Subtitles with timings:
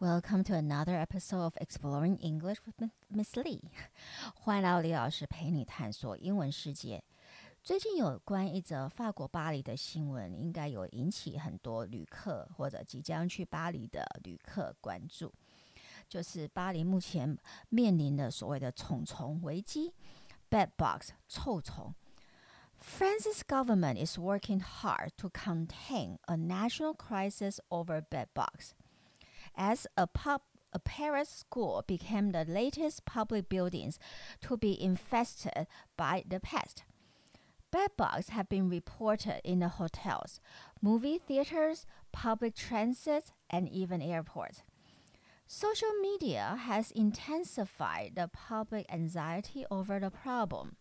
[0.00, 3.62] Welcome to another episode of Exploring English with Miss Lee。
[4.34, 7.02] 欢迎来到李老师陪你探索英文世界。
[7.62, 15.32] 最近有关一则法国巴黎的新闻，应该有引起很多旅客或者即将去巴黎的旅客关注。
[16.08, 17.36] 就是巴黎目前
[17.68, 19.92] 面临的所谓的虫虫危机
[20.48, 21.94] （bed bugs） 臭虫。
[22.78, 28.72] France's government is working hard to contain a national crisis over bed bugs
[29.61, 30.41] as a pub
[30.73, 33.99] a Paris school became the latest public buildings
[34.41, 36.85] to be infested by the pest.
[37.71, 40.39] Bedbugs have been reported in the hotels,
[40.81, 44.63] movie theaters, public transit, and even airports.
[45.45, 50.77] Social media has intensified the public anxiety over the problem.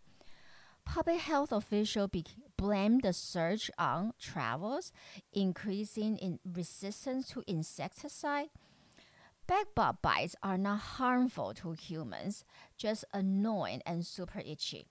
[0.84, 2.11] Public health officials
[2.56, 4.92] blamed the surge on travels,
[5.33, 8.51] increasing in resistance to insecticide,
[9.51, 12.45] Bedbug bites are not harmful to humans,
[12.77, 14.87] just annoying and super itchy.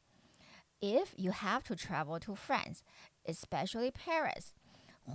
[0.82, 2.84] If you have to travel to France,
[3.26, 4.54] especially Paris,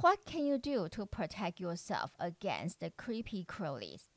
[0.00, 4.08] what can you do to protect yourself against the creepy crawlies?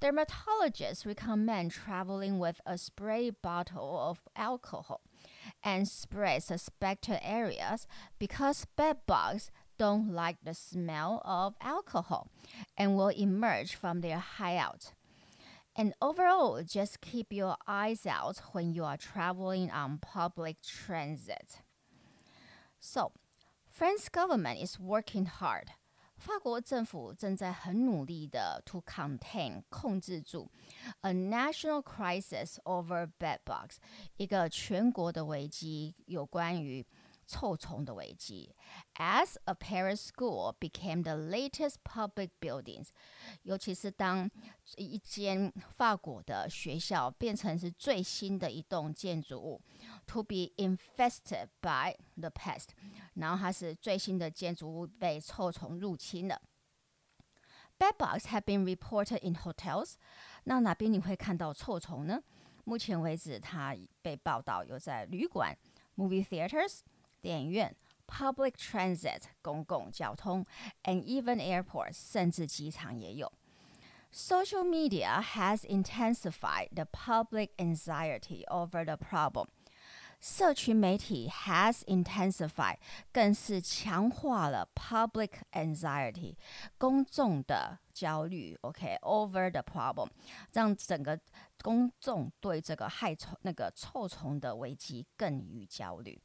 [0.00, 5.00] Dermatologists recommend traveling with a spray bottle of alcohol
[5.64, 7.88] and spray suspected areas
[8.20, 12.27] because bed bugs don't like the smell of alcohol
[12.77, 14.93] and will emerge from their hideout.
[15.75, 21.61] And overall, just keep your eyes out when you are traveling on public transit.
[22.79, 23.11] So,
[23.67, 25.69] France government is working hard.
[26.15, 30.49] 法国政府正在很努力的 to contain 控制住
[31.01, 33.77] a national crisis over bed bugs，
[34.15, 36.85] 一个全国的危机有关于
[37.28, 38.54] 臭虫的危机。
[38.94, 42.88] As a Paris school became the latest public buildings，
[43.42, 44.28] 尤其是当
[44.76, 49.60] 一间法国的学校变成是最新的一栋建筑物
[50.06, 52.68] ，to be infested by the pest，
[53.14, 56.40] 然后它是最新的建筑物被臭虫入侵了。
[57.78, 59.94] Bedbugs have been reported in hotels。
[60.44, 62.22] 那哪边你会看到臭虫呢？
[62.64, 65.56] 目前为止，它被报道有在旅馆、
[65.96, 66.80] movie theaters。
[67.27, 67.75] 电影院、
[68.07, 70.45] public transit 公共交通，
[70.83, 73.31] and even airports 甚至机场也有。
[74.11, 79.47] Social media has intensified the public anxiety over the problem.
[80.21, 82.77] 社群媒体 has intensified
[83.11, 86.37] 更是强化了 public anxiety
[86.77, 90.07] 公众的焦虑，OK，over the problem，
[90.53, 91.19] 让整个
[91.61, 96.17] 公众对这个害虫那个臭虫的危机更与焦虑。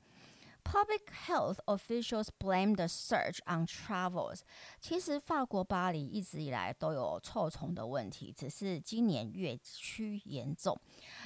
[0.63, 4.40] Public health officials blame the surge on travels。
[4.79, 10.79] 其实法国巴黎一直以来都有臭虫的问题，只是今年越趋严重。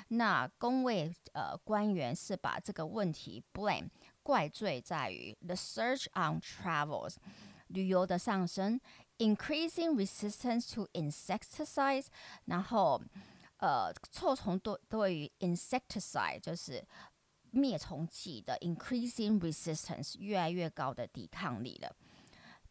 [0.10, 3.90] 那公卫呃官员是把这个问题 blame
[4.22, 7.16] 怪罪在于 the surge on travels
[7.68, 8.80] 旅游的上升
[9.20, 12.08] ，increasing resistance to insecticides，
[12.46, 13.02] 然后。
[13.60, 16.88] 呃，臭虫对对于 insecticide 就是
[17.52, 21.96] 灭虫剂的 increasing resistance 越来越高的抵抗力了。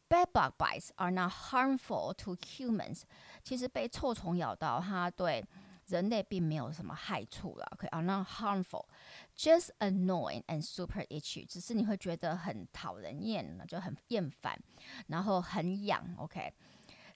[0.09, 3.03] Bed bug bites are not harmful to humans。
[3.43, 5.45] 其实被臭虫咬到，它对
[5.87, 7.67] 人类并没有什么害处了。
[7.73, 11.45] OK，are not harmful，just annoying and super itchy。
[11.45, 14.57] 只是你会觉得很讨人厌，就很厌烦，
[15.09, 16.15] 然后很痒。
[16.19, 16.53] OK。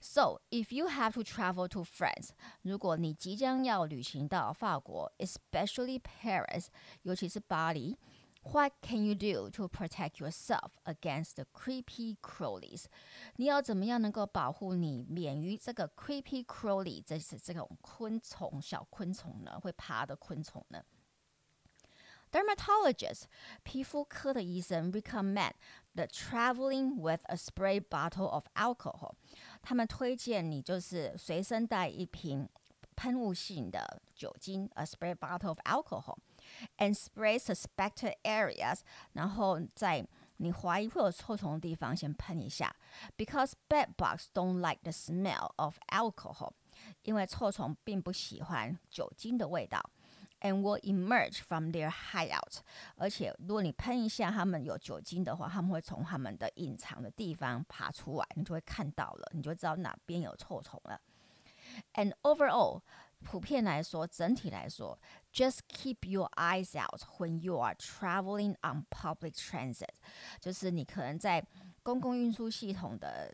[0.00, 2.30] So, if you have to travel to France，
[2.62, 6.66] 如果你即将要旅行到法国，especially Paris，
[7.02, 7.98] 尤其是巴黎。
[8.52, 12.84] What can you do to protect yourself against the creepy crawlies？
[13.34, 20.84] 你要怎么样能够保护你免于这个 creepy crawly，这是这种昆虫小昆虫呢，会爬的昆虫呢？
[22.30, 23.22] Dermatologists
[23.62, 25.52] 皮肤科的医生 recommend
[25.94, 29.14] the traveling with a spray bottle of alcohol。
[29.61, 32.47] 他们推荐你就是随身带一瓶
[32.95, 38.79] 喷雾性的酒精，a spray bottle of alcohol，and spray suspected areas。
[39.13, 40.05] 然后在
[40.37, 42.75] 你怀疑会有臭虫的地方先喷一下
[43.17, 46.51] ，because bed bugs don't like the smell of alcohol。
[47.03, 49.81] 因为臭虫并不喜欢酒精的味道。
[50.40, 52.58] and will emerge from their hideout。
[52.96, 61.00] 而且，如果你喷一下，他们有酒精的话，他们会从他们的隐藏的地方爬出来，你就会看到了，你就知道哪边有臭虫了。
[61.94, 62.82] And overall，
[63.24, 64.98] 普遍来说，整体来说，
[65.32, 69.88] just keep your eyes out when you are traveling on public transit。
[70.40, 71.44] 就是你可能在
[71.83, 73.33] 公共运输系统的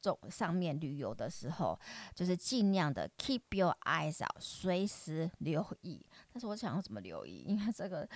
[0.00, 1.78] 中上面旅游的时候，
[2.14, 6.04] 就是尽量的 keep your eyes out，随时留意。
[6.32, 7.44] 但是我想要怎么留意？
[7.46, 8.08] 因为这个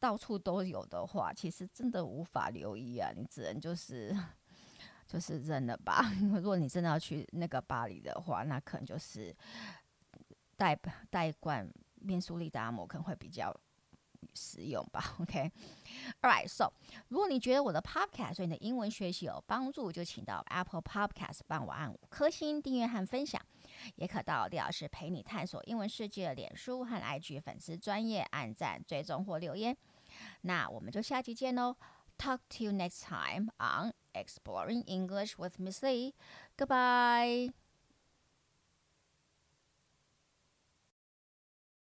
[0.00, 3.10] 到处都有的话，其实真的无法留意啊！
[3.16, 4.16] 你只能就是
[5.06, 6.10] 就是认了吧。
[6.32, 9.34] 如果你真的要去那个巴黎的话，那可能就是
[10.56, 10.74] 带
[11.08, 11.70] 带罐
[12.00, 13.54] 面苏利达摩可能会比较。
[14.34, 15.50] 实用吧，OK。
[16.22, 16.72] Alright，so
[17.08, 23.40] 如果你觉得我的 Podcast 对你的英文学习有帮助，就请到 Apple Podcast 帮我按五颗星订阅和分享，
[23.96, 29.76] 也可到李老师陪你探索英文世界的脸书和 IG 粉丝专业按赞追踪或留言。
[30.42, 31.76] 那我们就下期见喽
[32.18, 37.63] ，Talk to you next time on Exploring English with Miss Lee，Goodbye。